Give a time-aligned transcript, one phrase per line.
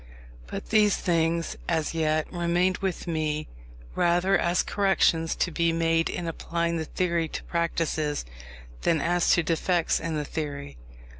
[0.47, 3.47] But these things, as yet, remained with me
[3.93, 8.25] rather as corrections to be made in applying the theory to practice,
[8.81, 10.77] than as defects in the theory.